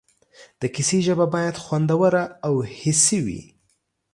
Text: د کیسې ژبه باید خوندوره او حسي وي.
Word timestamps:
د 0.61 0.63
کیسې 0.75 0.99
ژبه 1.07 1.25
باید 1.35 1.55
خوندوره 1.63 2.23
او 2.47 2.53
حسي 2.79 3.19
وي. 3.25 3.41